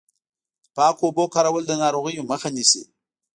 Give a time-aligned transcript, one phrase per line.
[0.63, 2.83] د پاکو اوبو کارول د ناروغیو مخه نیسي.